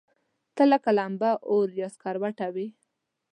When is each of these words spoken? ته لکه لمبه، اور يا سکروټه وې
ته 0.55 0.63
لکه 0.71 0.89
لمبه، 0.97 1.31
اور 1.49 1.67
يا 1.79 1.87
سکروټه 1.93 2.47
وې 2.55 2.67